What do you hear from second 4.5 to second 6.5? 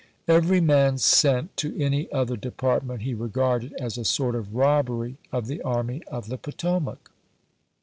robbery of the Army of the